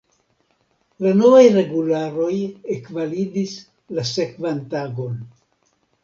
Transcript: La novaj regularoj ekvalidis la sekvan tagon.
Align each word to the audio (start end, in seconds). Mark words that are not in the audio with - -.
La 1.05 1.09
novaj 1.17 1.41
regularoj 1.55 2.31
ekvalidis 2.75 3.53
la 3.99 4.05
sekvan 4.13 4.63
tagon. 4.73 5.21